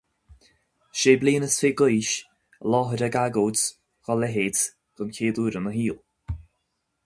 Sé 0.99 1.11
bliana 1.23 1.47
is 1.51 1.57
fiche 1.63 1.75
d'aois, 1.81 2.09
i 2.21 2.23
láthair 2.71 3.03
ag 3.07 3.17
agóid 3.23 3.59
dá 4.05 4.13
leithéid 4.19 4.57
den 4.97 5.13
chéad 5.15 5.37
uair 5.41 5.59
ina 5.61 5.71
shaol. 5.77 6.01